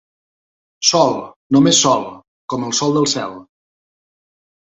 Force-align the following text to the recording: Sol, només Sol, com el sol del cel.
Sol, 0.91 1.11
només 1.57 1.81
Sol, 1.85 2.01
com 2.53 2.65
el 2.69 2.73
sol 2.79 2.97
del 2.97 3.07
cel. 3.13 3.35